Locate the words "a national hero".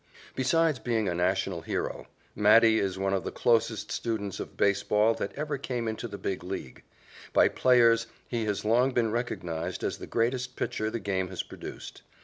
1.07-2.07